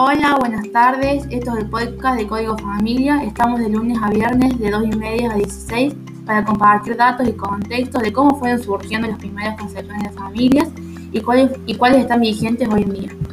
Hola, 0.00 0.36
buenas 0.38 0.70
tardes. 0.70 1.26
Esto 1.30 1.56
es 1.56 1.64
el 1.64 1.70
podcast 1.70 2.18
de 2.18 2.26
Código 2.26 2.56
Familia. 2.58 3.22
Estamos 3.24 3.58
de 3.60 3.68
lunes 3.68 3.98
a 4.00 4.10
viernes 4.10 4.58
de 4.58 4.70
2 4.70 4.84
y 4.92 4.96
media 4.96 5.32
a 5.32 5.34
16 5.34 5.94
para 6.24 6.44
compartir 6.44 6.96
datos 6.96 7.26
y 7.26 7.32
contextos 7.32 8.02
de 8.02 8.12
cómo 8.12 8.38
fueron 8.38 8.62
surgiendo 8.62 9.08
las 9.08 9.18
primeras 9.18 9.58
concepciones 9.58 10.04
de 10.04 10.10
familias 10.10 10.68
y 11.12 11.20
cuáles, 11.20 11.50
y 11.66 11.74
cuáles 11.74 12.02
están 12.02 12.20
vigentes 12.20 12.68
hoy 12.68 12.82
en 12.82 12.92
día. 12.92 13.27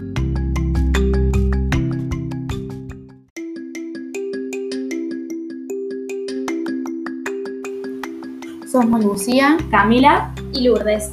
Somos 8.76 9.06
Lucía, 9.06 9.56
Camila 9.72 10.36
y 10.52 10.68
Lourdes. 10.68 11.10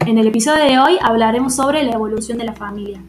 En 0.00 0.18
el 0.18 0.26
episodio 0.26 0.62
de 0.62 0.78
hoy 0.78 0.98
hablaremos 1.00 1.56
sobre 1.56 1.84
la 1.84 1.92
evolución 1.92 2.36
de 2.36 2.44
la 2.44 2.52
familia. 2.52 3.02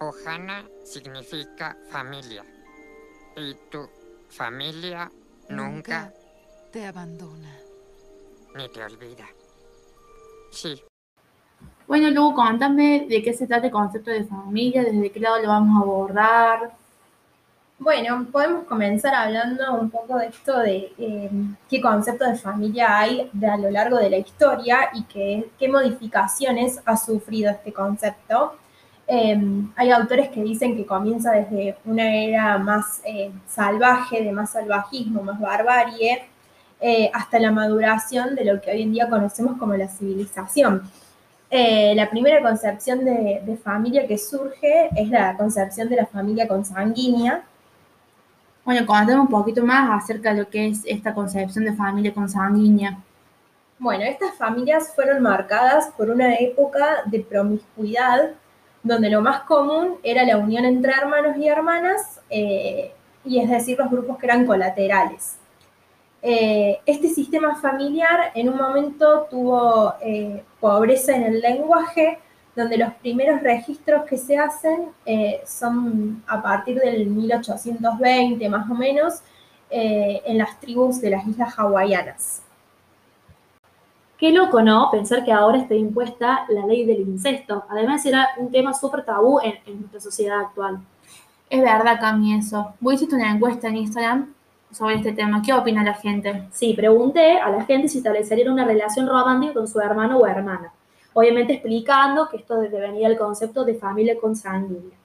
Ohana 0.00 0.64
significa 0.82 1.76
familia. 1.90 2.42
Y 3.36 3.54
tu 3.70 3.86
familia 4.30 5.12
nunca, 5.50 6.10
te 6.72 6.86
abandona. 6.86 7.54
ni 8.54 8.66
te 8.70 8.82
olvida. 8.82 9.26
Sí, 10.50 10.82
Bueno, 11.92 12.08
Lu, 12.08 12.32
contame 12.32 13.04
de 13.06 13.22
qué 13.22 13.34
se 13.34 13.46
trata 13.46 13.66
el 13.66 13.70
concepto 13.70 14.10
de 14.10 14.24
familia, 14.24 14.82
desde 14.82 15.12
qué 15.12 15.20
lado 15.20 15.42
lo 15.42 15.48
vamos 15.48 15.76
a 15.76 15.84
abordar. 15.84 16.70
Bueno, 17.78 18.26
podemos 18.32 18.64
comenzar 18.64 19.14
hablando 19.14 19.74
un 19.74 19.90
poco 19.90 20.16
de 20.16 20.28
esto 20.28 20.58
de 20.60 20.90
eh, 20.96 21.30
qué 21.68 21.82
concepto 21.82 22.24
de 22.26 22.36
familia 22.36 22.98
hay 22.98 23.30
a 23.46 23.58
lo 23.58 23.68
largo 23.70 23.98
de 23.98 24.08
la 24.08 24.16
historia 24.16 24.88
y 24.94 25.02
qué, 25.02 25.68
modificaciones 25.68 26.80
ha 26.86 26.96
sufrido 26.96 27.50
este 27.50 27.74
concepto. 27.74 28.54
Eh, 29.06 29.38
hay 29.76 29.90
autores 29.90 30.30
que 30.30 30.42
dicen 30.42 30.74
que 30.78 30.86
comienza 30.86 31.32
desde 31.32 31.76
una 31.84 32.10
era 32.16 32.56
más 32.56 33.02
eh, 33.04 33.30
salvaje, 33.46 34.24
de 34.24 34.32
más 34.32 34.52
salvajismo, 34.52 35.22
más 35.22 35.38
barbarie, 35.38 36.22
eh, 36.80 37.10
hasta 37.12 37.38
la 37.38 37.52
maduración 37.52 38.34
de 38.34 38.46
lo 38.46 38.62
que 38.62 38.70
hoy 38.70 38.80
en 38.80 38.92
día 38.92 39.10
conocemos 39.10 39.58
como 39.58 39.74
la 39.74 39.88
civilización. 39.88 40.90
Eh, 41.54 41.94
la 41.94 42.08
primera 42.08 42.40
concepción 42.40 43.04
de, 43.04 43.42
de 43.44 43.56
familia 43.58 44.06
que 44.06 44.16
surge 44.16 44.88
es 44.96 45.08
la 45.10 45.36
concepción 45.36 45.86
de 45.90 45.96
la 45.96 46.06
familia 46.06 46.48
consanguínea, 46.48 47.44
Bueno, 48.64 48.86
contame 48.86 49.20
un 49.20 49.28
poquito 49.28 49.62
más 49.64 50.02
acerca 50.02 50.32
de 50.32 50.40
lo 50.42 50.48
que 50.48 50.68
es 50.68 50.82
esta 50.86 51.12
concepción 51.14 51.64
de 51.64 51.74
familia 51.74 52.14
consanguínea. 52.14 52.98
Bueno, 53.78 54.04
estas 54.04 54.34
familias 54.36 54.94
fueron 54.94 55.22
marcadas 55.22 55.88
por 55.96 56.08
una 56.10 56.36
época 56.36 57.02
de 57.06 57.20
promiscuidad, 57.20 58.30
donde 58.82 59.10
lo 59.10 59.20
más 59.20 59.42
común 59.42 59.96
era 60.02 60.24
la 60.24 60.38
unión 60.38 60.64
entre 60.64 60.92
hermanos 60.92 61.36
y 61.36 61.48
hermanas, 61.48 62.20
eh, 62.30 62.92
y 63.24 63.40
es 63.40 63.50
decir, 63.50 63.78
los 63.78 63.90
grupos 63.90 64.18
que 64.18 64.26
eran 64.26 64.46
colaterales. 64.46 65.36
Eh, 66.22 66.80
este 66.86 67.08
sistema 67.08 67.56
familiar 67.56 68.30
en 68.34 68.48
un 68.48 68.56
momento 68.56 69.26
tuvo 69.28 69.94
eh, 70.00 70.44
pobreza 70.62 71.14
en 71.14 71.24
el 71.24 71.40
lenguaje, 71.40 72.20
donde 72.54 72.78
los 72.78 72.94
primeros 72.94 73.42
registros 73.42 74.04
que 74.04 74.16
se 74.16 74.38
hacen 74.38 74.90
eh, 75.04 75.42
son 75.44 76.22
a 76.28 76.40
partir 76.40 76.78
del 76.78 77.06
1820 77.06 78.48
más 78.48 78.70
o 78.70 78.74
menos, 78.74 79.20
eh, 79.68 80.22
en 80.24 80.38
las 80.38 80.60
tribus 80.60 81.00
de 81.00 81.10
las 81.10 81.26
islas 81.26 81.58
hawaianas. 81.58 82.42
Qué 84.16 84.30
loco, 84.30 84.62
¿no? 84.62 84.88
Pensar 84.92 85.24
que 85.24 85.32
ahora 85.32 85.58
está 85.58 85.74
impuesta 85.74 86.46
la 86.48 86.64
ley 86.64 86.84
del 86.84 87.00
incesto. 87.00 87.64
Además, 87.68 88.06
era 88.06 88.28
un 88.36 88.52
tema 88.52 88.72
súper 88.72 89.04
tabú 89.04 89.40
en, 89.40 89.54
en 89.66 89.80
nuestra 89.80 90.00
sociedad 90.00 90.40
actual. 90.40 90.78
Es 91.50 91.60
verdad, 91.60 91.98
Cami, 92.00 92.38
eso. 92.38 92.74
Vos 92.78 92.94
hiciste 92.94 93.16
una 93.16 93.32
encuesta 93.32 93.66
en 93.68 93.78
Instagram 93.78 94.32
sobre 94.72 94.96
este 94.96 95.12
tema. 95.12 95.42
¿Qué 95.44 95.52
opina 95.52 95.84
la 95.84 95.94
gente? 95.94 96.48
Sí, 96.50 96.74
pregunté 96.74 97.38
a 97.38 97.50
la 97.50 97.64
gente 97.64 97.88
si 97.88 97.98
establecerían 97.98 98.52
una 98.52 98.64
relación 98.64 99.06
romántica 99.06 99.54
con 99.54 99.68
su 99.68 99.80
hermano 99.80 100.18
o 100.18 100.26
hermana. 100.26 100.72
Obviamente 101.12 101.54
explicando 101.54 102.28
que 102.28 102.38
esto 102.38 102.58
venía 102.58 103.08
del 103.08 103.18
concepto 103.18 103.64
de 103.64 103.74
familia 103.74 104.18
consanguínea. 104.18 104.96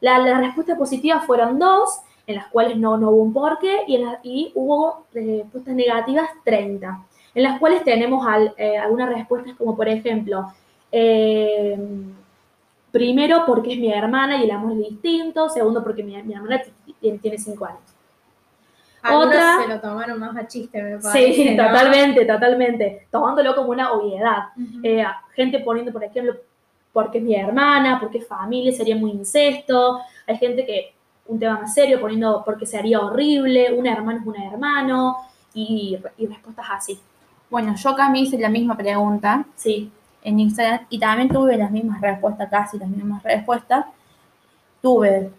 La, 0.00 0.18
las 0.18 0.40
respuestas 0.40 0.78
positivas 0.78 1.24
fueron 1.26 1.58
dos, 1.58 2.00
en 2.26 2.36
las 2.36 2.46
cuales 2.46 2.76
no, 2.76 2.94
hubo 2.94 3.22
un 3.22 3.32
porqué, 3.32 3.80
y, 3.86 4.02
y 4.22 4.52
hubo 4.54 5.04
eh, 5.14 5.40
respuestas 5.42 5.74
negativas 5.74 6.30
30, 6.44 7.06
en 7.34 7.42
las 7.42 7.58
cuales 7.58 7.82
tenemos 7.84 8.26
eh, 8.56 8.78
algunas 8.78 9.08
respuestas 9.08 9.56
como 9.56 9.76
por 9.76 9.88
ejemplo, 9.88 10.46
eh, 10.92 11.76
primero 12.92 13.44
porque 13.46 13.74
es 13.74 13.78
mi 13.78 13.92
hermana 13.92 14.38
y 14.38 14.44
el 14.44 14.50
amor 14.52 14.72
es 14.72 14.78
distinto, 14.90 15.48
segundo 15.48 15.82
porque 15.82 16.02
mi, 16.02 16.14
hermana 16.14 16.62
tiene, 17.00 17.18
tiene 17.18 17.38
cinco 17.38 17.66
años. 17.66 17.80
Algunos 19.02 19.28
Otra- 19.28 19.62
se 19.62 19.68
lo 19.68 19.80
tomaron 19.80 20.18
más 20.18 20.36
a 20.36 20.46
chiste, 20.46 20.82
me 20.82 20.98
parece. 20.98 21.32
Sí, 21.34 21.54
¿no? 21.54 21.66
totalmente, 21.66 22.24
totalmente, 22.24 23.06
tomándolo 23.10 23.54
como 23.54 23.70
una 23.70 23.92
obviedad. 23.92 24.48
Ujú. 24.56 24.80
Eh, 24.82 25.04
gente 25.34 25.58
poniendo, 25.60 25.92
por 25.92 26.04
ejemplo, 26.04 26.34
porque 26.92 27.18
es 27.18 27.24
mi 27.24 27.34
hermana, 27.34 27.98
porque 28.00 28.18
es 28.18 28.26
familia, 28.26 28.72
sería 28.72 28.96
muy 28.96 29.12
incesto. 29.12 30.00
Hay 30.26 30.36
gente 30.36 30.66
que, 30.66 30.92
un 31.26 31.38
tema 31.38 31.60
más 31.60 31.72
serio, 31.72 32.00
poniendo 32.00 32.42
porque 32.44 32.66
sería 32.66 33.00
horrible, 33.00 33.72
un 33.72 33.86
hermano 33.86 34.18
es 34.20 34.26
un 34.26 34.36
hermano, 34.36 35.16
y, 35.54 35.98
y 36.18 36.26
respuestas 36.26 36.66
así. 36.70 36.98
Bueno, 37.48 37.74
yo 37.76 37.94
Cami 37.96 38.22
hice 38.22 38.38
la 38.38 38.48
misma 38.48 38.76
pregunta 38.76 39.44
Sí, 39.56 39.90
en 40.22 40.38
Instagram 40.38 40.86
y 40.90 40.98
también 40.98 41.28
tuve 41.28 41.56
las 41.56 41.70
mismas 41.70 42.00
respuestas, 42.00 42.48
casi 42.50 42.78
las 42.78 42.88
mismas 42.88 43.22
respuestas. 43.22 43.86
Tuve 44.82 45.30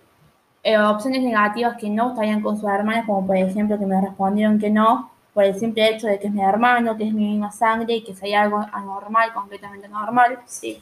eh, 0.63 0.77
opciones 0.77 1.21
negativas 1.23 1.77
que 1.77 1.89
no 1.89 2.09
estarían 2.11 2.41
con 2.41 2.57
sus 2.59 2.69
hermanas, 2.69 3.05
como 3.05 3.25
por 3.27 3.37
ejemplo 3.37 3.77
que 3.79 3.85
me 3.85 3.99
respondieron 4.01 4.59
que 4.59 4.69
no, 4.69 5.11
por 5.33 5.43
el 5.43 5.55
simple 5.59 5.89
hecho 5.89 6.07
de 6.07 6.19
que 6.19 6.27
es 6.27 6.33
mi 6.33 6.41
hermano, 6.43 6.97
que 6.97 7.07
es 7.07 7.13
mi 7.13 7.27
misma 7.29 7.51
sangre 7.51 7.95
y 7.95 8.03
que 8.03 8.15
sería 8.15 8.43
algo 8.43 8.59
anormal, 8.71 9.33
completamente 9.33 9.87
normal. 9.87 10.39
sí. 10.45 10.81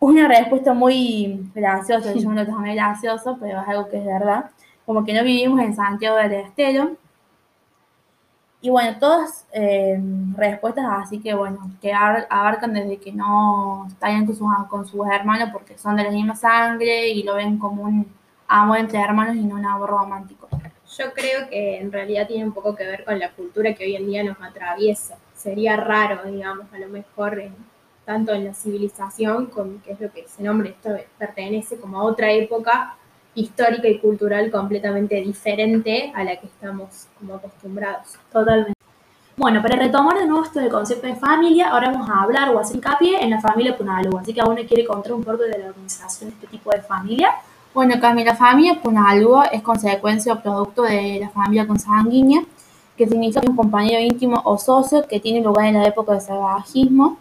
Una 0.00 0.26
respuesta 0.26 0.74
muy 0.74 1.48
graciosa, 1.54 2.12
yo 2.12 2.28
no 2.30 2.34
lo 2.34 2.44
tomé 2.46 2.74
gracioso, 2.74 3.36
pero 3.40 3.60
es 3.60 3.68
algo 3.68 3.88
que 3.88 3.98
es 3.98 4.04
verdad. 4.04 4.50
Como 4.84 5.04
que 5.04 5.12
no 5.14 5.22
vivimos 5.22 5.60
en 5.60 5.76
Santiago 5.76 6.16
del 6.16 6.32
Estero. 6.32 6.96
Y 8.62 8.68
bueno, 8.68 8.98
todas 8.98 9.46
eh, 9.52 9.98
respuestas 10.36 10.84
así 10.90 11.20
que 11.20 11.32
bueno, 11.34 11.70
que 11.80 11.92
ar- 11.94 12.26
abarcan 12.28 12.74
desde 12.74 12.98
que 12.98 13.10
no 13.12 13.86
estallan 13.88 14.26
con 14.26 14.36
sus, 14.36 14.48
con 14.68 14.86
sus 14.86 15.06
hermanos 15.08 15.48
porque 15.52 15.78
son 15.78 15.96
de 15.96 16.04
la 16.04 16.10
misma 16.10 16.36
sangre 16.36 17.08
y 17.08 17.22
lo 17.22 17.36
ven 17.36 17.58
como 17.58 17.84
un 17.84 18.06
amor 18.50 18.78
entre 18.78 19.00
hermanos 19.00 19.36
y 19.36 19.44
no 19.44 19.54
un 19.54 19.64
amor 19.64 19.88
romántico. 19.90 20.48
Yo 20.98 21.12
creo 21.14 21.48
que 21.48 21.78
en 21.78 21.92
realidad 21.92 22.26
tiene 22.26 22.44
un 22.44 22.52
poco 22.52 22.74
que 22.74 22.84
ver 22.84 23.04
con 23.04 23.18
la 23.18 23.30
cultura 23.30 23.74
que 23.74 23.84
hoy 23.84 23.94
en 23.96 24.06
día 24.08 24.24
nos 24.24 24.36
atraviesa. 24.42 25.16
Sería 25.36 25.76
raro, 25.76 26.28
digamos, 26.30 26.66
a 26.72 26.78
lo 26.78 26.88
mejor 26.88 27.38
en- 27.38 27.54
tanto 28.04 28.32
en 28.32 28.44
la 28.44 28.52
civilización, 28.54 29.46
con 29.46 29.78
que 29.80 29.92
es 29.92 30.00
lo 30.00 30.10
que 30.10 30.22
ese 30.22 30.42
nombre 30.42 30.70
esto 30.70 30.90
pertenece 31.16 31.78
como 31.78 32.00
a 32.00 32.02
otra 32.04 32.32
época 32.32 32.96
histórica 33.36 33.86
y 33.86 34.00
cultural 34.00 34.50
completamente 34.50 35.14
diferente 35.20 36.12
a 36.16 36.24
la 36.24 36.36
que 36.40 36.46
estamos 36.46 37.06
como 37.18 37.36
acostumbrados. 37.36 38.16
Totalmente. 38.32 38.72
Bueno, 39.36 39.62
para 39.62 39.76
retomar 39.76 40.18
de 40.18 40.26
nuevo 40.26 40.44
esto 40.44 40.58
del 40.58 40.70
concepto 40.70 41.06
de 41.06 41.14
familia, 41.14 41.70
ahora 41.70 41.92
vamos 41.92 42.10
a 42.10 42.22
hablar 42.22 42.48
o 42.50 42.58
hacer 42.58 42.76
hincapié 42.76 43.22
en 43.22 43.30
la 43.30 43.40
familia 43.40 43.76
Punalú. 43.78 44.18
Así 44.18 44.34
que 44.34 44.40
aún 44.40 44.56
quiere 44.56 44.84
contar 44.84 45.12
un 45.12 45.22
poco 45.22 45.44
de 45.44 45.56
la 45.56 45.66
organización 45.68 46.30
de 46.30 46.34
este 46.34 46.46
tipo 46.48 46.70
de 46.72 46.82
familia. 46.82 47.30
Bueno, 47.72 48.00
Cami, 48.00 48.24
la 48.24 48.34
familia 48.34 48.80
Punalúa 48.82 49.44
es 49.44 49.62
consecuencia 49.62 50.32
o 50.32 50.40
producto 50.40 50.82
de 50.82 51.20
la 51.20 51.28
familia 51.28 51.68
consanguínea, 51.68 52.42
que 52.96 53.06
significa 53.06 53.42
un 53.48 53.54
compañero 53.54 54.00
íntimo 54.00 54.42
o 54.44 54.58
socio 54.58 55.06
que 55.06 55.20
tiene 55.20 55.40
lugar 55.40 55.66
en 55.66 55.74
la 55.74 55.86
época 55.86 56.12
del 56.12 56.20
salvajismo, 56.20 57.16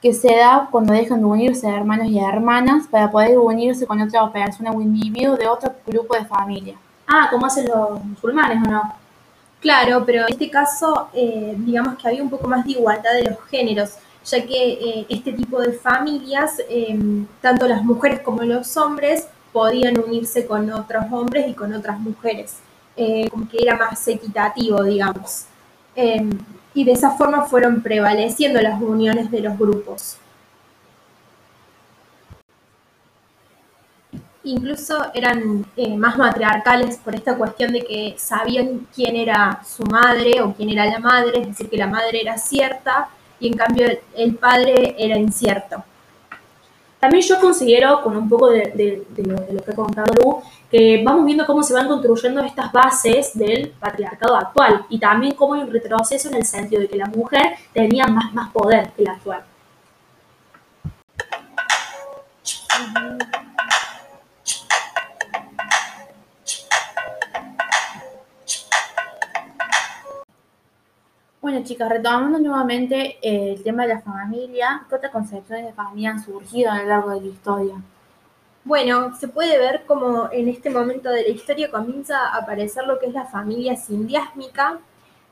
que 0.00 0.12
se 0.12 0.36
da 0.36 0.68
cuando 0.70 0.92
dejan 0.92 1.18
de 1.18 1.24
unirse 1.24 1.68
hermanos 1.68 2.06
y 2.06 2.20
hermanas 2.20 2.86
para 2.88 3.10
poder 3.10 3.38
unirse 3.38 3.88
con 3.88 4.00
otra 4.00 4.30
persona 4.30 4.70
o 4.70 4.80
individuo 4.80 5.36
de 5.36 5.48
otro 5.48 5.72
grupo 5.84 6.14
de 6.14 6.24
familia. 6.26 6.76
Ah, 7.08 7.26
como 7.28 7.46
hacen 7.46 7.66
los 7.66 8.04
musulmanes, 8.04 8.64
¿o 8.68 8.70
no? 8.70 8.82
Claro, 9.60 10.04
pero 10.06 10.22
en 10.22 10.32
este 10.32 10.48
caso, 10.48 11.08
eh, 11.12 11.56
digamos 11.58 11.96
que 11.96 12.06
había 12.06 12.22
un 12.22 12.30
poco 12.30 12.46
más 12.46 12.64
de 12.64 12.72
igualdad 12.72 13.14
de 13.14 13.30
los 13.30 13.40
géneros, 13.50 13.96
ya 14.24 14.46
que 14.46 14.72
eh, 14.74 15.06
este 15.08 15.32
tipo 15.32 15.60
de 15.60 15.72
familias, 15.72 16.60
eh, 16.68 16.96
tanto 17.40 17.66
las 17.66 17.82
mujeres 17.82 18.20
como 18.20 18.42
los 18.42 18.76
hombres, 18.76 19.26
podían 19.52 19.98
unirse 19.98 20.46
con 20.46 20.70
otros 20.72 21.04
hombres 21.12 21.48
y 21.48 21.54
con 21.54 21.72
otras 21.74 21.98
mujeres. 22.00 22.56
eh, 22.96 23.28
como 23.30 23.48
que 23.48 23.58
era 23.62 23.76
más 23.76 24.06
equitativo, 24.08 24.82
digamos. 24.82 25.46
Eh, 25.94 26.28
y 26.74 26.84
de 26.84 26.92
esa 26.92 27.10
forma 27.12 27.44
fueron 27.46 27.82
prevaleciendo 27.82 28.60
las 28.62 28.80
uniones 28.80 29.30
de 29.30 29.40
los 29.40 29.58
grupos. 29.58 30.18
Incluso 34.44 35.10
eran 35.12 35.66
eh, 35.76 35.96
más 35.96 36.16
matriarcales 36.16 36.96
por 36.98 37.14
esta 37.16 37.36
cuestión 37.36 37.72
de 37.72 37.80
que 37.84 38.14
sabían 38.16 38.86
quién 38.94 39.16
era 39.16 39.60
su 39.64 39.84
madre 39.84 40.40
o 40.40 40.54
quién 40.54 40.70
era 40.70 40.86
la 40.86 41.00
madre, 41.00 41.40
es 41.40 41.48
decir, 41.48 41.68
que 41.68 41.76
la 41.76 41.88
madre 41.88 42.20
era 42.22 42.38
cierta 42.38 43.08
y 43.40 43.48
en 43.48 43.56
cambio 43.56 43.86
el 44.14 44.36
padre 44.36 44.94
era 44.98 45.18
incierto. 45.18 45.84
También 46.98 47.22
yo 47.22 47.38
considero, 47.40 48.02
con 48.02 48.16
un 48.16 48.28
poco 48.28 48.48
de, 48.48 49.04
lo 49.16 49.64
que 49.64 49.70
ha 49.70 49.74
contado 49.74 50.12
Lu, 50.14 50.42
que 50.70 51.02
vamos 51.04 51.26
viendo 51.26 51.46
cómo 51.46 51.62
se 51.62 51.74
van 51.74 51.88
construyendo 51.88 52.40
estas 52.42 52.72
bases 52.72 53.36
del 53.36 53.68
patriarcado 53.78 54.34
actual 54.34 54.86
y 54.88 54.98
también 54.98 55.34
cómo 55.34 55.54
hay 55.54 55.62
un 55.62 55.72
retroceso 55.72 56.28
en 56.28 56.36
el 56.36 56.44
sentido 56.44 56.82
de 56.82 56.88
que 56.88 56.96
la 56.96 57.06
mujer 57.06 57.54
tenía 57.72 58.06
más, 58.06 58.32
más 58.32 58.50
poder 58.50 58.90
que 58.96 59.02
la 59.02 59.12
actual. 59.12 59.44
Bueno, 71.46 71.62
chicas, 71.62 71.88
retomando 71.88 72.40
nuevamente 72.40 73.18
eh, 73.22 73.52
el 73.52 73.62
tema 73.62 73.84
de 73.84 73.94
la 73.94 74.00
familia, 74.00 74.84
¿qué 74.88 74.96
otras 74.96 75.12
concepciones 75.12 75.66
de 75.66 75.72
familia 75.74 76.10
han 76.10 76.24
surgido 76.24 76.72
a 76.72 76.78
lo 76.78 76.88
largo 76.88 77.10
de 77.10 77.20
la 77.20 77.26
historia? 77.28 77.74
Bueno, 78.64 79.16
se 79.16 79.28
puede 79.28 79.56
ver 79.56 79.84
como 79.86 80.28
en 80.32 80.48
este 80.48 80.70
momento 80.70 81.08
de 81.08 81.22
la 81.22 81.28
historia 81.28 81.70
comienza 81.70 82.18
a 82.18 82.38
aparecer 82.38 82.84
lo 82.88 82.98
que 82.98 83.06
es 83.06 83.14
la 83.14 83.26
familia 83.26 83.76
sindiásmica, 83.76 84.80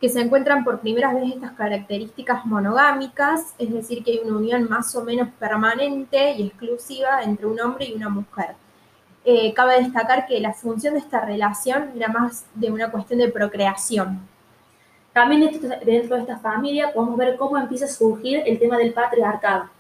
que 0.01 0.09
se 0.09 0.21
encuentran 0.21 0.63
por 0.63 0.79
primera 0.79 1.13
vez 1.13 1.33
estas 1.35 1.51
características 1.55 2.47
monogámicas, 2.47 3.53
es 3.59 3.73
decir, 3.73 4.05
que 4.05 4.13
hay 4.13 4.21
una 4.21 4.37
unión 4.37 4.69
más 4.71 4.95
o 4.95 5.03
menos 5.03 5.31
permanente 5.41 6.35
y 6.35 6.47
exclusiva 6.47 7.25
entre 7.25 7.47
un 7.47 7.59
hombre 7.59 7.87
y 7.87 7.93
una 7.93 8.09
mujer. 8.09 8.55
Eh, 9.25 9.53
cabe 9.53 9.83
destacar 9.83 10.27
que 10.27 10.39
la 10.39 10.53
función 10.53 10.95
de 10.95 11.01
esta 11.01 11.25
relación 11.25 11.91
era 11.97 12.07
más 12.07 12.47
de 12.55 12.71
una 12.71 12.93
cuestión 12.93 13.19
de 13.19 13.33
procreación. 13.33 14.33
También 15.15 15.51
dentro 15.87 16.17
de 16.17 16.23
esta 16.23 16.39
familia 16.39 16.93
podemos 16.93 17.17
ver 17.17 17.37
cómo 17.37 17.57
empieza 17.57 17.87
a 17.87 17.89
surgir 17.89 18.43
el 18.45 18.59
tema 18.59 18.77
del 18.77 18.93
patriarcado. 18.93 19.71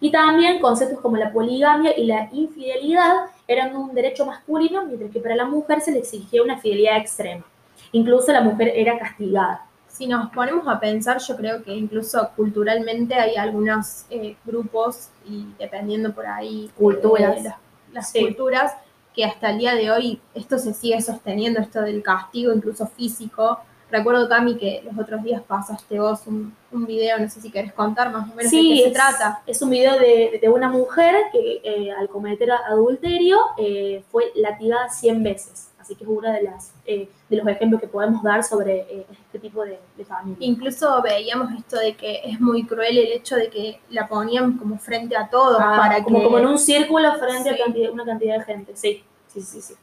Y 0.00 0.10
también 0.10 0.60
conceptos 0.60 1.00
como 1.00 1.16
la 1.16 1.32
poligamia 1.32 1.92
y 1.98 2.06
la 2.06 2.28
infidelidad 2.32 3.26
eran 3.48 3.74
un 3.76 3.92
derecho 3.94 4.24
masculino, 4.24 4.84
mientras 4.84 5.10
que 5.10 5.20
para 5.20 5.34
la 5.34 5.44
mujer 5.44 5.80
se 5.80 5.90
le 5.90 5.98
exigía 5.98 6.42
una 6.42 6.58
fidelidad 6.58 6.98
extrema. 6.98 7.44
Incluso 7.92 8.30
la 8.32 8.42
mujer 8.42 8.72
era 8.74 8.98
castigada. 8.98 9.66
Si 9.88 10.06
nos 10.06 10.30
ponemos 10.30 10.68
a 10.68 10.78
pensar, 10.78 11.18
yo 11.18 11.36
creo 11.36 11.62
que 11.64 11.74
incluso 11.74 12.30
culturalmente 12.36 13.14
hay 13.14 13.36
algunos 13.36 14.04
eh, 14.10 14.36
grupos 14.44 15.08
y 15.26 15.46
dependiendo 15.58 16.12
por 16.14 16.26
ahí 16.26 16.70
Culturas. 16.76 17.38
eh, 17.38 17.42
las, 17.44 17.54
las 17.92 18.10
Sí. 18.10 18.20
culturas 18.20 18.72
que 19.14 19.24
hasta 19.24 19.50
el 19.50 19.58
día 19.58 19.74
de 19.74 19.90
hoy 19.90 20.20
esto 20.34 20.58
se 20.58 20.74
sigue 20.74 21.00
sosteniendo, 21.00 21.60
esto 21.60 21.80
del 21.80 22.02
castigo 22.02 22.52
incluso 22.52 22.86
físico. 22.86 23.58
Recuerdo, 23.90 24.28
Cami, 24.28 24.56
que 24.56 24.82
los 24.84 24.98
otros 24.98 25.22
días 25.22 25.42
pasaste 25.46 26.00
vos 26.00 26.26
un, 26.26 26.54
un 26.72 26.86
video, 26.86 27.18
no 27.20 27.28
sé 27.30 27.40
si 27.40 27.50
querés 27.52 27.72
contar 27.72 28.10
más 28.10 28.24
o 28.30 28.34
menos 28.34 28.50
de 28.50 28.58
qué 28.58 28.76
se 28.82 28.88
es, 28.88 28.92
trata. 28.92 29.42
es 29.46 29.62
un 29.62 29.70
video 29.70 29.96
de, 29.98 30.38
de 30.42 30.48
una 30.48 30.68
mujer 30.68 31.14
que 31.32 31.60
eh, 31.62 31.92
al 31.92 32.08
cometer 32.08 32.50
adulterio 32.50 33.38
eh, 33.58 34.02
fue 34.10 34.32
latigada 34.34 34.88
100 34.88 35.22
veces. 35.22 35.68
Así 35.78 35.94
que 35.94 36.02
es 36.02 36.10
uno 36.10 36.32
de, 36.32 36.42
las, 36.42 36.72
eh, 36.84 37.08
de 37.28 37.36
los 37.36 37.46
ejemplos 37.46 37.80
que 37.80 37.86
podemos 37.86 38.20
dar 38.24 38.42
sobre 38.42 38.78
eh, 38.90 39.06
este 39.08 39.38
tipo 39.38 39.64
de, 39.64 39.78
de 39.96 40.04
familia. 40.04 40.36
Incluso 40.44 41.00
veíamos 41.00 41.52
esto 41.56 41.76
de 41.78 41.94
que 41.94 42.22
es 42.24 42.40
muy 42.40 42.66
cruel 42.66 42.98
el 42.98 43.12
hecho 43.12 43.36
de 43.36 43.48
que 43.48 43.78
la 43.90 44.08
ponían 44.08 44.58
como 44.58 44.78
frente 44.80 45.16
a 45.16 45.28
todos 45.30 45.58
Ah, 45.60 45.76
para 45.78 46.02
como, 46.02 46.18
que... 46.18 46.24
como 46.24 46.38
en 46.38 46.46
un 46.46 46.58
círculo 46.58 47.14
frente 47.20 47.50
Sí. 47.54 47.60
a 47.60 47.64
cantidad- 47.64 47.90
una 47.92 48.04
cantidad 48.04 48.38
de 48.38 48.44
gente. 48.44 48.72
Sí, 48.74 49.04
sí, 49.28 49.40
sí. 49.42 49.60
sí. 49.62 49.74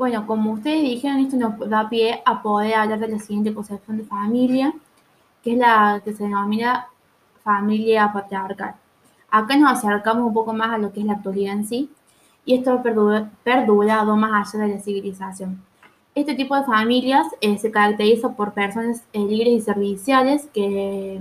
Bueno, 0.00 0.26
como 0.26 0.52
ustedes 0.52 0.80
dijeron, 0.80 1.18
esto 1.18 1.36
nos 1.36 1.68
da 1.68 1.86
pie 1.90 2.22
a 2.24 2.40
poder 2.40 2.72
hablar 2.72 3.00
de 3.00 3.08
la 3.08 3.18
siguiente 3.18 3.52
concepción 3.52 3.98
de 3.98 4.04
familia, 4.04 4.72
que 5.42 5.52
es 5.52 5.58
la 5.58 6.00
que 6.02 6.14
se 6.14 6.24
denomina 6.24 6.86
familia 7.44 8.10
patriarcal. 8.10 8.76
Acá 9.30 9.58
nos 9.58 9.72
acercamos 9.72 10.26
un 10.26 10.32
poco 10.32 10.54
más 10.54 10.70
a 10.70 10.78
lo 10.78 10.90
que 10.90 11.00
es 11.00 11.06
la 11.06 11.12
actualidad 11.12 11.52
en 11.52 11.66
sí, 11.66 11.90
y 12.46 12.54
esto 12.54 12.72
ha 12.72 12.82
perdu- 12.82 13.28
perdurado 13.44 14.16
más 14.16 14.54
allá 14.54 14.64
de 14.64 14.74
la 14.76 14.80
civilización. 14.80 15.62
Este 16.14 16.34
tipo 16.34 16.56
de 16.56 16.64
familias 16.64 17.26
eh, 17.42 17.58
se 17.58 17.70
caracteriza 17.70 18.30
por 18.30 18.54
personas 18.54 19.04
eh, 19.12 19.18
libres 19.18 19.52
y 19.52 19.60
serviciales 19.60 20.48
que 20.54 21.20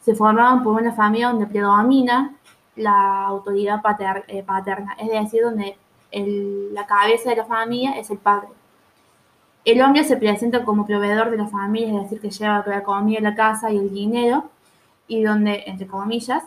se 0.00 0.14
formaban 0.14 0.62
por 0.62 0.80
una 0.80 0.92
familia 0.92 1.28
donde 1.28 1.46
predomina 1.48 2.34
la 2.76 3.26
autoridad 3.26 3.82
pater- 3.82 4.24
eh, 4.28 4.42
paterna, 4.42 4.96
es 4.98 5.10
decir, 5.10 5.42
donde 5.42 5.76
la 6.12 6.86
cabeza 6.86 7.30
de 7.30 7.36
la 7.36 7.44
familia 7.44 7.98
es 7.98 8.10
el 8.10 8.18
padre. 8.18 8.48
El 9.64 9.82
hombre 9.82 10.04
se 10.04 10.16
presenta 10.16 10.64
como 10.64 10.86
proveedor 10.86 11.30
de 11.30 11.38
la 11.38 11.48
familia, 11.48 11.96
es 11.96 12.10
decir, 12.10 12.20
que 12.20 12.30
lleva 12.30 12.64
la 12.66 12.82
comida, 12.82 13.20
la 13.20 13.34
casa 13.34 13.70
y 13.70 13.78
el 13.78 13.92
dinero, 13.92 14.48
y 15.08 15.22
donde, 15.22 15.64
entre 15.66 15.86
comillas, 15.86 16.44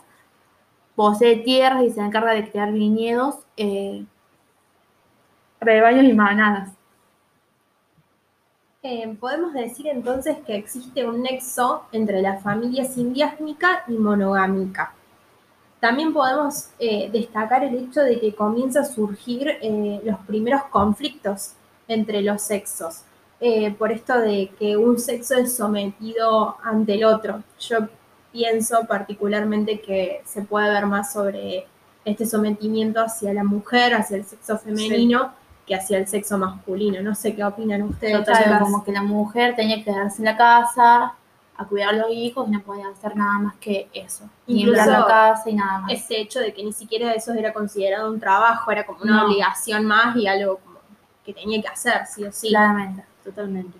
posee 0.94 1.36
tierras 1.36 1.84
y 1.84 1.90
se 1.90 2.00
encarga 2.00 2.32
de 2.32 2.50
crear 2.50 2.72
viñedos, 2.72 3.36
eh, 3.56 4.04
rebaños 5.60 6.04
y 6.04 6.12
manadas. 6.14 6.70
Eh, 8.82 9.14
podemos 9.20 9.52
decir 9.52 9.88
entonces 9.88 10.38
que 10.46 10.56
existe 10.56 11.06
un 11.06 11.22
nexo 11.22 11.84
entre 11.92 12.22
la 12.22 12.38
familia 12.38 12.86
sindiásmica 12.86 13.84
y 13.86 13.92
monogámica. 13.92 14.94
También 15.80 16.12
podemos 16.12 16.68
eh, 16.78 17.08
destacar 17.10 17.64
el 17.64 17.74
hecho 17.74 18.02
de 18.02 18.20
que 18.20 18.34
comienza 18.34 18.80
a 18.80 18.84
surgir 18.84 19.48
eh, 19.62 20.00
los 20.04 20.18
primeros 20.20 20.64
conflictos 20.64 21.52
entre 21.88 22.20
los 22.20 22.42
sexos, 22.42 23.00
eh, 23.40 23.72
por 23.72 23.90
esto 23.90 24.18
de 24.18 24.50
que 24.58 24.76
un 24.76 24.98
sexo 24.98 25.36
es 25.36 25.56
sometido 25.56 26.56
ante 26.62 26.94
el 26.94 27.04
otro. 27.04 27.42
Yo 27.58 27.88
pienso 28.30 28.86
particularmente 28.86 29.80
que 29.80 30.20
se 30.26 30.42
puede 30.42 30.70
ver 30.70 30.86
más 30.86 31.14
sobre 31.14 31.66
este 32.04 32.26
sometimiento 32.26 33.00
hacia 33.00 33.32
la 33.32 33.42
mujer, 33.42 33.94
hacia 33.94 34.18
el 34.18 34.24
sexo 34.26 34.58
femenino, 34.58 35.32
que 35.66 35.74
hacia 35.74 35.96
el 35.96 36.06
sexo 36.06 36.36
masculino. 36.36 37.02
No 37.02 37.14
sé 37.14 37.34
qué 37.34 37.42
opinan 37.42 37.82
ustedes. 37.82 38.24
Claro, 38.26 38.64
como 38.64 38.84
que 38.84 38.92
la 38.92 39.02
mujer 39.02 39.56
tenía 39.56 39.76
que 39.76 39.84
quedarse 39.84 40.18
en 40.18 40.26
la 40.26 40.36
casa 40.36 41.14
a 41.60 41.64
cuidar 41.66 41.90
a 41.90 41.92
los 41.98 42.10
hijos 42.10 42.48
y 42.48 42.52
no 42.52 42.60
podía 42.62 42.88
hacer 42.88 43.14
nada 43.16 43.38
más 43.38 43.54
que 43.56 43.88
eso. 43.92 44.24
Incluso 44.46 44.90
la 44.90 45.06
casa 45.06 45.50
y 45.50 45.54
nada 45.54 45.80
más. 45.80 45.92
Ese 45.92 46.18
hecho 46.20 46.40
de 46.40 46.54
que 46.54 46.64
ni 46.64 46.72
siquiera 46.72 47.12
eso 47.12 47.32
era 47.34 47.52
considerado 47.52 48.10
un 48.10 48.18
trabajo, 48.18 48.70
era 48.70 48.86
como 48.86 49.00
una 49.02 49.16
No. 49.18 49.26
obligación 49.26 49.84
más 49.84 50.16
y 50.16 50.26
algo 50.26 50.56
como 50.58 50.78
que 51.24 51.34
tenía 51.34 51.60
que 51.60 51.68
hacer, 51.68 52.06
sí 52.06 52.24
o 52.24 52.32
sí. 52.32 52.48
Claramente. 52.48 53.04
Totalmente. 53.22 53.78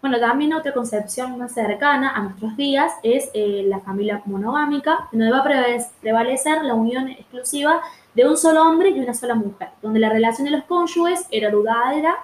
Bueno, 0.00 0.18
también 0.18 0.54
otra 0.54 0.72
concepción 0.72 1.36
más 1.36 1.52
cercana 1.52 2.10
a 2.16 2.20
nuestros 2.22 2.56
días 2.56 2.90
es 3.02 3.28
eh, 3.34 3.64
la 3.66 3.80
familia 3.80 4.22
monogámica, 4.24 5.06
donde 5.12 5.30
va 5.30 5.40
a 5.40 5.90
prevalecer 6.00 6.62
la 6.62 6.72
unión 6.72 7.08
exclusiva 7.10 7.82
de 8.14 8.26
un 8.26 8.38
solo 8.38 8.62
hombre 8.62 8.88
y 8.88 8.98
una 8.98 9.12
sola 9.12 9.34
mujer, 9.34 9.68
donde 9.82 10.00
la 10.00 10.08
relación 10.08 10.46
de 10.46 10.52
los 10.52 10.64
cónyuges 10.64 11.26
era 11.30 11.50
duradera 11.50 12.16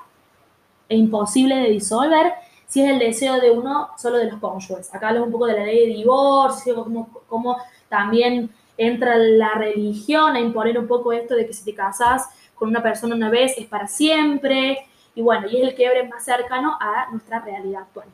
e 0.89 0.97
imposible 0.97 1.55
de 1.57 1.69
disolver 1.69 2.33
si 2.67 2.83
es 2.83 2.91
el 2.91 2.99
deseo 2.99 3.41
de 3.41 3.51
uno 3.51 3.91
solo 3.97 4.19
de 4.19 4.31
los 4.31 4.41
cónyuges. 4.41 4.95
Acá 4.95 5.09
hablamos 5.09 5.29
un 5.29 5.33
poco 5.33 5.47
de 5.47 5.55
la 5.55 5.65
ley 5.65 5.89
de 5.89 5.95
divorcio, 5.95 6.75
cómo, 6.75 7.09
cómo 7.29 7.57
también 7.89 8.51
entra 8.77 9.17
la 9.17 9.55
religión 9.55 10.37
a 10.37 10.41
imponer 10.41 10.79
un 10.79 10.87
poco 10.87 11.13
esto 11.13 11.35
de 11.35 11.47
que 11.47 11.53
si 11.53 11.65
te 11.65 11.75
casas 11.75 12.29
con 12.55 12.69
una 12.69 12.83
persona 12.83 13.15
una 13.15 13.31
vez 13.31 13.57
es 13.57 13.67
para 13.67 13.87
siempre, 13.87 14.79
y 15.15 15.23
bueno, 15.23 15.47
y 15.49 15.57
es 15.57 15.69
el 15.69 15.75
quiebre 15.75 16.09
más 16.09 16.25
cercano 16.25 16.77
a 16.81 17.11
nuestra 17.11 17.41
realidad 17.41 17.83
actual. 17.83 18.07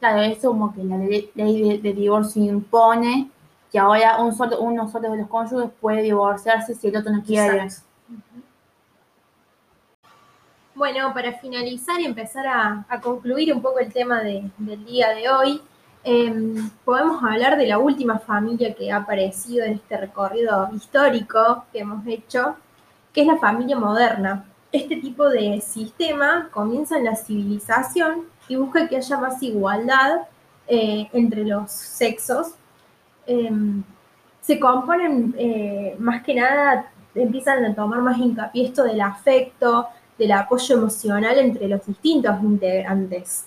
Claro, 0.00 0.22
es 0.22 0.38
como 0.38 0.72
que 0.74 0.82
la 0.84 0.96
ley 0.96 1.30
de, 1.34 1.78
de 1.78 1.92
divorcio 1.92 2.42
impone 2.42 3.30
que 3.70 3.78
ahora 3.78 4.18
un 4.18 4.34
solo, 4.34 4.60
uno 4.60 4.88
solo 4.88 5.10
de 5.10 5.18
los 5.18 5.28
cónyuges 5.28 5.70
puede 5.80 6.02
divorciarse 6.02 6.74
si 6.74 6.88
el 6.88 6.96
otro 6.96 7.12
no 7.12 7.22
quiere. 7.22 7.62
Exacto. 7.62 7.88
Bueno, 10.78 11.12
para 11.12 11.32
finalizar 11.32 12.00
y 12.00 12.04
empezar 12.06 12.46
a, 12.46 13.00
concluir 13.02 13.52
un 13.52 13.60
poco 13.60 13.80
el 13.80 13.92
tema 13.92 14.22
de- 14.22 14.48
del 14.58 14.84
día 14.84 15.08
de 15.08 15.28
hoy, 15.28 15.60
em, 16.04 16.70
podemos 16.84 17.20
hablar 17.24 17.58
de 17.58 17.66
la 17.66 17.78
última 17.78 18.20
familia 18.20 18.72
que 18.76 18.92
ha 18.92 18.98
aparecido 18.98 19.64
en 19.64 19.72
este 19.72 19.96
recorrido 19.96 20.70
histórico 20.72 21.64
que 21.72 21.80
hemos 21.80 22.06
hecho, 22.06 22.54
que 23.12 23.22
es 23.22 23.26
la 23.26 23.38
familia 23.38 23.76
moderna. 23.76 24.44
Este 24.70 24.94
tipo 24.98 25.28
de 25.28 25.60
sistema 25.60 26.48
comienza 26.52 26.96
en 26.96 27.06
la 27.06 27.16
civilización 27.16 28.26
y 28.46 28.54
busca 28.54 28.86
que 28.88 28.98
haya 28.98 29.18
más 29.18 29.42
igualdad 29.42 30.28
eh, 30.68 31.08
entre 31.12 31.44
los 31.44 31.72
sexos. 31.72 32.52
Em, 33.26 33.82
se 34.40 34.60
componen 34.60 35.34
eh, 35.36 35.96
más 35.98 36.22
que 36.22 36.34
nada, 36.34 36.88
empiezan 37.16 37.64
a 37.64 37.74
tomar 37.74 38.00
más 38.00 38.16
hincapié 38.18 38.66
esto 38.66 38.84
del 38.84 39.00
afecto, 39.00 39.88
del 40.18 40.32
apoyo 40.32 40.76
emocional 40.76 41.38
entre 41.38 41.68
los 41.68 41.86
distintos 41.86 42.42
integrantes. 42.42 43.44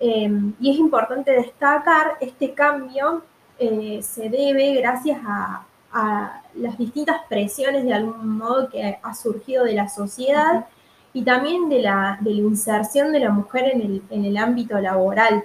Eh, 0.00 0.30
y 0.60 0.70
es 0.70 0.78
importante 0.78 1.32
destacar, 1.32 2.16
este 2.20 2.52
cambio 2.52 3.22
eh, 3.58 4.00
se 4.02 4.28
debe 4.28 4.74
gracias 4.74 5.20
a, 5.24 5.64
a, 5.92 6.42
las 6.54 6.76
distintas 6.76 7.20
presiones 7.28 7.84
de 7.84 7.94
algún 7.94 8.38
modo 8.38 8.68
que 8.68 8.98
ha 9.00 9.14
surgido 9.14 9.64
de 9.64 9.74
la 9.74 9.88
sociedad 9.88 10.66
y 11.12 11.22
también 11.22 11.68
de 11.68 11.82
la, 11.82 12.18
de 12.20 12.34
la 12.34 12.40
inserción 12.40 13.12
de 13.12 13.20
la 13.20 13.30
mujer 13.30 13.70
en 13.72 13.80
el, 13.80 14.02
en 14.10 14.24
el 14.24 14.36
ámbito 14.36 14.78
laboral. 14.78 15.44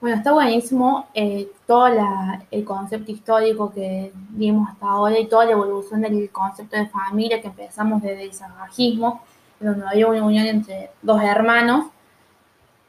Bueno, 0.00 0.16
está 0.16 0.32
buenísimo 0.32 1.08
eh, 1.12 1.50
todo 1.66 1.88
la, 1.90 2.42
el 2.50 2.64
concepto 2.64 3.12
histórico 3.12 3.70
que 3.70 4.10
vimos 4.30 4.70
hasta 4.70 4.86
ahora 4.86 5.18
y 5.18 5.26
toda 5.28 5.44
la 5.44 5.52
evolución 5.52 6.00
del 6.00 6.30
concepto 6.30 6.74
de 6.74 6.86
familia 6.86 7.42
que 7.42 7.48
empezamos 7.48 8.00
desde 8.00 8.22
el 8.24 8.32
salvajismo, 8.32 9.22
donde 9.60 9.86
había 9.86 10.06
una 10.06 10.24
unión 10.24 10.46
entre 10.46 10.90
dos 11.02 11.20
hermanos, 11.22 11.88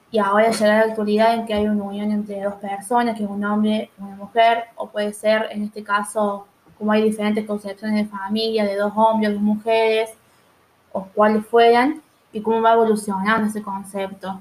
y 0.09 0.19
ahora 0.19 0.51
llegar 0.51 0.71
a 0.71 0.85
la 0.85 0.91
actualidad 0.91 1.33
en 1.33 1.45
que 1.45 1.53
hay 1.53 1.67
una 1.67 1.83
unión 1.83 2.11
entre 2.11 2.43
dos 2.43 2.53
personas, 2.55 3.17
que 3.17 3.25
es 3.25 3.29
un 3.29 3.43
hombre 3.43 3.89
y 3.97 4.01
una 4.01 4.15
mujer, 4.15 4.63
o 4.77 4.87
puede 4.87 5.11
ser, 5.11 5.49
en 5.51 5.63
este 5.63 5.83
caso, 5.83 6.47
como 6.77 6.93
hay 6.93 7.03
diferentes 7.03 7.45
concepciones 7.45 8.05
de 8.05 8.17
familia, 8.17 8.63
de 8.63 8.77
dos 8.77 8.93
hombres, 8.95 9.33
dos 9.33 9.41
mujeres, 9.41 10.11
o 10.93 11.03
cuáles 11.13 11.45
fueran, 11.45 12.01
y 12.31 12.41
cómo 12.41 12.61
va 12.61 12.71
evolucionando 12.71 13.49
ese 13.49 13.61
concepto. 13.61 14.39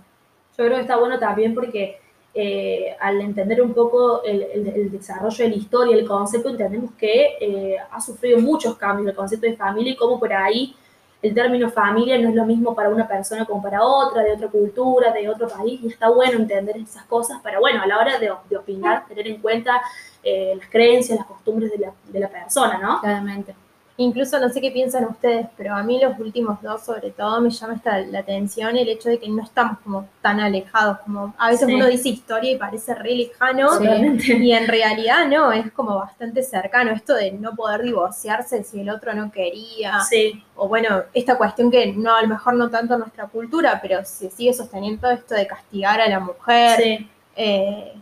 Yo 0.57 0.65
creo 0.65 0.77
que 0.77 0.83
está 0.83 0.97
bueno 0.97 1.19
también 1.19 1.53
porque 1.53 1.99
eh, 2.33 2.97
al 3.01 3.21
entender 3.21 3.61
un 3.61 3.75
poco 3.75 4.23
el, 4.23 4.91
desarrollo 4.93 5.45
de 5.45 5.51
la 5.51 5.57
historia, 5.57 5.97
el 5.97 6.07
concepto, 6.07 6.49
entendemos 6.49 6.93
que 6.93 7.37
eh, 7.41 7.77
ha 7.91 8.01
sufrido 8.01 8.39
muchos 8.39 8.77
cambios 8.77 9.09
el 9.09 9.17
concepto 9.17 9.47
de 9.47 9.57
familia 9.57 9.93
y 9.93 9.97
cómo 9.97 10.19
por 10.19 10.33
ahí 10.33 10.75
el 11.23 11.35
término 11.35 11.69
familia 11.71 12.19
no 12.19 12.31
es 12.31 12.35
lo 12.35 12.47
mismo 12.47 12.75
para 12.75 12.89
una 12.89 13.07
persona 13.07 13.45
como 13.45 13.63
para 13.63 13.83
otra, 13.83 14.23
de 14.23 14.33
otra 14.33 14.49
cultura, 14.49 15.13
de 15.13 15.29
otro 15.29 15.49
país, 15.49 15.81
y 15.83 15.89
está 15.89 16.09
bueno 16.09 16.39
entender 16.39 16.77
esas 16.79 17.05
cosas 17.05 17.41
para, 17.43 17.59
bueno, 17.59 17.83
a 17.83 17.87
la 17.87 17.99
hora 17.99 18.19
de, 18.19 18.33
de 18.49 18.57
opinar, 18.57 19.07
tener 19.07 19.27
en 19.27 19.41
cuenta 19.41 19.83
eh, 20.23 20.55
las 20.57 20.69
creencias, 20.69 21.19
las 21.19 21.27
costumbres 21.27 21.71
de 21.73 21.79
la, 21.79 21.93
de 22.09 22.21
la 22.21 22.29
persona, 22.29 22.79
¿no? 22.79 23.01
Claramente. 23.01 23.55
Incluso 24.01 24.41
no 24.41 24.49
sé 24.49 24.63
qué 24.63 24.71
piensan 24.71 25.05
ustedes, 25.05 25.47
pero 25.59 25.75
a 25.75 25.83
mí 25.83 26.01
los 26.01 26.19
últimos 26.19 26.63
dos 26.63 26.83
sobre 26.83 27.11
todo 27.11 27.39
me 27.43 27.51
llama 27.51 27.75
esta, 27.75 27.99
la 27.99 28.21
atención 28.21 28.75
el 28.79 28.89
hecho 28.89 29.11
de 29.11 29.19
que 29.19 29.29
no 29.29 29.43
estamos 29.43 29.79
como 29.81 30.09
tan 30.23 30.41
alejados, 30.41 31.01
como 31.01 31.35
a 31.37 31.51
veces 31.51 31.69
sí. 31.69 31.75
uno 31.75 31.87
dice 31.87 32.09
historia 32.09 32.53
y 32.53 32.57
parece 32.57 32.95
re 32.95 33.15
lejano 33.15 33.69
sí. 33.79 34.33
y 34.33 34.53
en 34.53 34.69
realidad 34.69 35.29
no, 35.29 35.53
es 35.53 35.71
como 35.73 35.97
bastante 35.97 36.43
cercano 36.43 36.93
esto 36.93 37.15
de 37.15 37.33
no 37.33 37.55
poder 37.55 37.83
divorciarse 37.83 38.65
si 38.65 38.81
el 38.81 38.89
otro 38.89 39.13
no 39.13 39.31
quería, 39.31 40.01
sí. 40.09 40.43
o 40.57 40.67
bueno, 40.67 41.03
esta 41.13 41.37
cuestión 41.37 41.71
que 41.71 41.93
no, 41.93 42.17
a 42.17 42.23
lo 42.23 42.29
mejor 42.29 42.55
no 42.55 42.71
tanto 42.71 42.95
en 42.95 43.01
nuestra 43.01 43.27
cultura, 43.27 43.81
pero 43.83 44.03
se 44.07 44.31
sigue 44.31 44.55
sosteniendo 44.55 45.11
esto 45.11 45.35
de 45.35 45.47
castigar 45.47 46.01
a 46.01 46.09
la 46.09 46.21
mujer, 46.21 47.07
eh, 47.37 47.93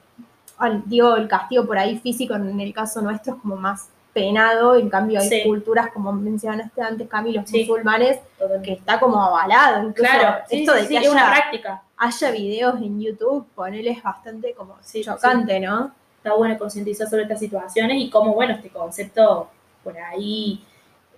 digo, 0.84 1.16
el 1.16 1.26
castigo 1.26 1.66
por 1.66 1.76
ahí 1.76 1.98
físico 1.98 2.36
en 2.36 2.60
el 2.60 2.72
caso 2.72 3.02
nuestro 3.02 3.34
es 3.34 3.40
como 3.40 3.56
más 3.56 3.88
penado, 4.18 4.76
en 4.76 4.88
cambio 4.88 5.20
hay 5.20 5.28
sí. 5.28 5.42
culturas, 5.44 5.90
como 5.92 6.12
mencionaste 6.12 6.82
antes, 6.82 7.08
Camilo, 7.08 7.40
los 7.40 7.50
sí. 7.50 7.60
musulmanes, 7.60 8.18
que 8.62 8.72
está 8.72 8.98
como 8.98 9.22
avalado. 9.22 9.88
Incluso 9.88 10.10
claro, 10.10 10.44
esto 10.48 10.74
de 10.74 10.88
que 10.88 10.98
haya, 10.98 11.10
una 11.10 11.30
práctica. 11.30 11.82
haya 11.96 12.30
videos 12.30 12.76
en 12.82 13.00
YouTube, 13.00 13.46
ponerle 13.54 13.90
es 13.90 14.02
bastante 14.02 14.52
como 14.54 14.76
chocante, 15.04 15.60
¿no? 15.60 15.92
Está 16.16 16.34
bueno 16.34 16.58
concientizar 16.58 17.08
sobre 17.08 17.22
estas 17.22 17.38
situaciones 17.38 17.96
y 17.98 18.10
cómo, 18.10 18.34
bueno, 18.34 18.54
este 18.54 18.70
concepto 18.70 19.48
por 19.84 19.96
ahí 19.96 20.64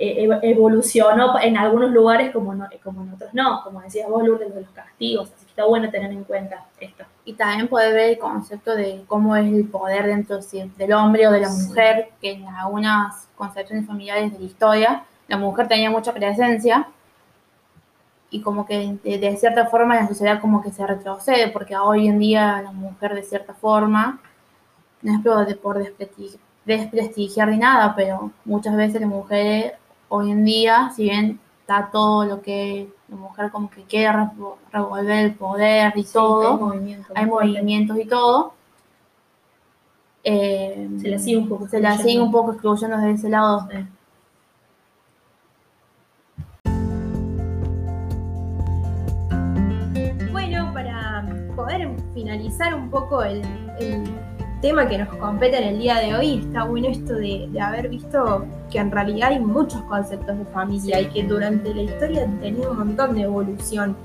evolucionó 0.00 1.38
en 1.40 1.56
algunos 1.58 1.90
lugares 1.90 2.32
como, 2.32 2.54
no, 2.54 2.66
como 2.82 3.02
en 3.02 3.12
otros 3.12 3.34
no, 3.34 3.62
como 3.62 3.82
decías 3.82 4.08
vos, 4.08 4.26
Lourdes, 4.26 4.54
de 4.54 4.62
los 4.62 4.70
castigos, 4.70 5.30
así 5.34 5.44
que 5.44 5.50
está 5.50 5.64
bueno 5.66 5.90
tener 5.90 6.10
en 6.10 6.24
cuenta 6.24 6.64
esto. 6.80 7.04
Y 7.24 7.34
también 7.34 7.68
poder 7.68 7.92
ver 7.92 8.10
el 8.10 8.18
concepto 8.18 8.74
de 8.74 9.04
cómo 9.06 9.36
es 9.36 9.52
el 9.52 9.68
poder 9.68 10.06
dentro 10.06 10.38
del 10.40 10.92
hombre 10.92 11.28
o 11.28 11.30
de 11.30 11.40
la 11.40 11.50
mujer, 11.50 12.10
que 12.20 12.32
en 12.32 12.46
algunas 12.48 13.28
concepciones 13.36 13.86
familiares 13.86 14.32
de 14.32 14.38
la 14.38 14.44
historia, 14.44 15.04
la 15.28 15.36
mujer 15.36 15.68
tenía 15.68 15.90
mucha 15.90 16.12
presencia 16.12 16.88
y 18.30 18.40
como 18.40 18.64
que 18.64 18.96
de, 19.02 19.18
de 19.18 19.36
cierta 19.36 19.66
forma 19.66 19.96
la 19.96 20.08
sociedad 20.08 20.40
como 20.40 20.62
que 20.62 20.70
se 20.70 20.86
retrocede, 20.86 21.48
porque 21.48 21.76
hoy 21.76 22.08
en 22.08 22.18
día 22.18 22.62
la 22.62 22.72
mujer 22.72 23.14
de 23.14 23.22
cierta 23.22 23.54
forma, 23.54 24.20
no 25.02 25.14
es 25.14 25.56
por, 25.56 25.78
desprestigiar, 26.64 27.48
ni 27.48 27.58
nada, 27.58 27.94
pero 27.96 28.30
muchas 28.44 28.76
veces 28.76 29.00
la 29.00 29.06
mujer 29.06 29.78
hoy 30.10 30.32
en 30.32 30.44
día, 30.44 30.90
si 30.94 31.04
bien 31.04 31.40
está 31.60 31.88
todo 31.90 32.24
lo 32.24 32.42
que 32.42 32.92
la 33.08 33.16
mujer 33.16 33.50
como 33.50 33.70
que 33.70 33.82
quiere 33.84 34.12
revolver 34.72 35.24
el 35.24 35.34
poder 35.34 35.92
y 35.96 36.02
sí, 36.02 36.12
todo, 36.12 36.52
hay 36.52 36.58
movimientos, 36.58 37.16
hay 37.16 37.26
movimientos 37.26 37.98
y 37.98 38.04
todo, 38.06 38.52
eh, 40.24 40.88
se 41.00 41.08
la 41.08 41.18
sigue 41.18 41.38
un 41.38 41.48
poco 41.48 41.68
se 41.68 41.80
la 41.80 41.96
sigue 41.96 42.20
un 42.20 42.30
poco 42.30 42.52
excluyendo 42.52 42.96
desde 42.96 43.12
ese 43.12 43.28
lado. 43.30 43.68
Sí. 43.70 43.76
Bueno, 50.32 50.72
para 50.74 51.24
poder 51.54 51.88
finalizar 52.14 52.74
un 52.74 52.90
poco 52.90 53.22
el, 53.22 53.42
el 53.78 54.02
tema 54.60 54.88
que 54.88 54.98
nos 54.98 55.08
compete 55.16 55.58
en 55.58 55.68
el 55.68 55.78
día 55.78 56.00
de 56.00 56.16
hoy, 56.16 56.40
está 56.40 56.64
bueno 56.64 56.88
esto 56.88 57.14
de, 57.14 57.48
de, 57.48 57.60
haber 57.60 57.88
visto 57.88 58.44
que 58.70 58.78
en 58.78 58.90
realidad 58.90 59.30
hay 59.30 59.40
muchos 59.40 59.82
conceptos 59.82 60.38
de 60.38 60.44
familia 60.46 61.00
y 61.00 61.06
que 61.06 61.22
durante 61.24 61.74
la 61.74 61.82
historia 61.82 62.24
han 62.24 62.38
tenido 62.40 62.70
un 62.70 62.78
montón 62.78 63.14
de 63.14 63.22
evolución. 63.22 63.96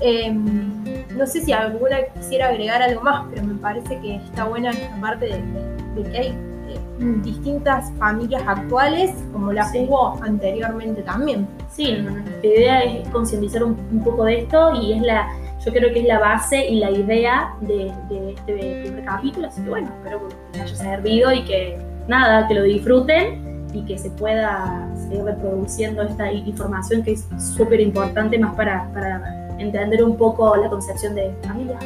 Eh, 0.00 0.32
no 0.32 1.26
sé 1.26 1.42
si 1.42 1.52
alguna 1.52 2.02
quisiera 2.14 2.48
agregar 2.48 2.82
algo 2.82 3.02
más, 3.02 3.26
pero 3.30 3.44
me 3.44 3.54
parece 3.54 3.98
que 4.00 4.16
está 4.16 4.44
buena 4.44 4.70
esta 4.70 5.00
parte 5.00 5.26
de, 5.26 5.42
de, 5.42 6.02
de 6.02 6.10
que 6.10 6.18
hay 6.18 6.28
eh, 6.28 7.20
distintas 7.22 7.92
familias 7.98 8.42
actuales 8.46 9.12
como 9.32 9.52
las 9.52 9.70
sí. 9.72 9.86
hubo 9.86 10.18
anteriormente 10.22 11.02
también. 11.02 11.46
Sí, 11.70 11.96
la 12.42 12.46
idea 12.46 12.80
es 12.80 13.08
concientizar 13.08 13.64
un, 13.64 13.76
un 13.92 14.04
poco 14.04 14.24
de 14.24 14.40
esto 14.40 14.74
y 14.74 14.92
es 14.92 15.02
la 15.02 15.28
yo 15.64 15.72
creo 15.72 15.92
que 15.92 16.00
es 16.00 16.06
la 16.06 16.18
base 16.18 16.66
y 16.66 16.80
la 16.80 16.90
idea 16.90 17.54
de, 17.60 17.92
de, 18.08 18.32
este 18.32 18.82
primer 18.82 19.04
capítulo, 19.04 19.46
así 19.46 19.62
que 19.62 19.70
bueno, 19.70 19.88
espero 19.96 20.28
que 20.28 20.58
les 20.58 20.62
haya 20.62 20.76
servido 20.76 21.32
y 21.32 21.44
que 21.44 21.78
nada, 22.08 22.48
que 22.48 22.54
lo 22.54 22.64
disfruten 22.64 23.51
y 23.72 23.82
que 23.84 23.98
se 23.98 24.10
pueda 24.10 24.88
seguir 24.94 25.24
reproduciendo 25.24 26.02
esta 26.02 26.30
información 26.32 27.02
que 27.02 27.12
es 27.12 27.26
súper 27.38 27.80
importante 27.80 28.38
más 28.38 28.54
para, 28.54 28.90
para 28.92 29.48
entender 29.58 30.04
un 30.04 30.16
poco 30.16 30.54
la 30.56 30.68
concepción 30.68 31.14
de 31.14 31.34
familia. 31.46 31.78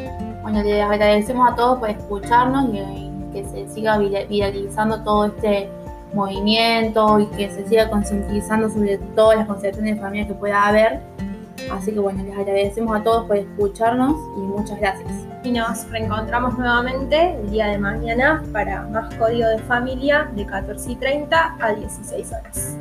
Bueno, 0.43 0.63
les 0.63 0.83
agradecemos 0.83 1.51
a 1.51 1.55
todos 1.55 1.79
por 1.79 1.91
escucharnos 1.91 2.75
y, 2.75 3.11
que 3.33 3.45
se 3.45 3.69
siga 3.69 3.99
viralizando 3.99 5.03
todo 5.03 5.27
este 5.27 5.69
movimiento 6.15 7.21
y 7.21 7.27
que 7.37 7.51
se 7.51 7.67
siga 7.69 7.91
concientizando 7.91 8.71
sobre 8.71 8.97
todas 9.15 9.37
las 9.37 9.47
concepciones 9.47 9.97
de 9.97 10.01
familia 10.01 10.27
que 10.27 10.33
pueda 10.33 10.67
haber 10.67 11.03
Así 11.71 11.93
que 11.93 11.99
bueno, 11.99 12.23
les 12.23 12.37
agradecemos 12.37 12.97
a 12.97 13.03
todos 13.03 13.27
por 13.27 13.37
escucharnos 13.37 14.15
y 14.37 14.41
muchas 14.41 14.79
gracias. 14.79 15.26
Y 15.47 15.53
nos 15.53 15.89
reencontramos 15.91 16.59
nuevamente 16.59 17.37
el 17.37 17.51
día 17.53 17.69
de 17.69 17.79
mañana 17.79 18.43
para 18.53 18.83
más 18.89 19.15
código 19.15 19.47
de 19.47 19.61
familia 19.61 20.29
de 20.35 20.45
14 20.45 20.91
y 20.91 20.97
30 20.97 21.57
a 21.61 21.73
16 21.73 22.33
horas. 22.33 22.77